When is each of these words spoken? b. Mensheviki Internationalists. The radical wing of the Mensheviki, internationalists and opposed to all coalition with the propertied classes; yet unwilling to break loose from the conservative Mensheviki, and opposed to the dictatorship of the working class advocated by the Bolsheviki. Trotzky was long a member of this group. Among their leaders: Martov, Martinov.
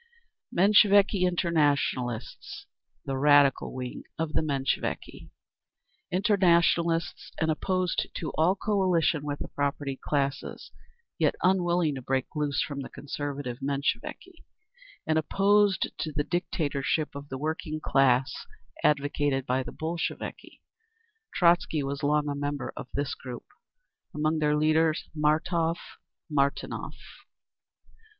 b. 0.49 0.55
Mensheviki 0.55 1.25
Internationalists. 1.27 2.65
The 3.05 3.19
radical 3.19 3.71
wing 3.71 4.01
of 4.17 4.33
the 4.33 4.41
Mensheviki, 4.41 5.29
internationalists 6.11 7.31
and 7.39 7.51
opposed 7.51 8.07
to 8.15 8.31
all 8.31 8.55
coalition 8.55 9.23
with 9.23 9.37
the 9.37 9.47
propertied 9.47 10.01
classes; 10.01 10.71
yet 11.19 11.35
unwilling 11.43 11.93
to 11.93 12.01
break 12.01 12.25
loose 12.35 12.63
from 12.63 12.79
the 12.79 12.89
conservative 12.89 13.59
Mensheviki, 13.61 14.43
and 15.05 15.19
opposed 15.19 15.91
to 15.99 16.11
the 16.11 16.23
dictatorship 16.23 17.13
of 17.13 17.29
the 17.29 17.37
working 17.37 17.79
class 17.79 18.47
advocated 18.83 19.45
by 19.45 19.61
the 19.61 19.71
Bolsheviki. 19.71 20.63
Trotzky 21.35 21.83
was 21.83 22.01
long 22.01 22.27
a 22.27 22.33
member 22.33 22.73
of 22.75 22.87
this 22.95 23.13
group. 23.13 23.45
Among 24.15 24.39
their 24.39 24.55
leaders: 24.57 25.07
Martov, 25.15 25.77
Martinov. 26.27 26.93